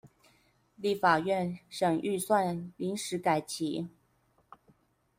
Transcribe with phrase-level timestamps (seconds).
[0.77, 3.87] 立法院審預算臨時改期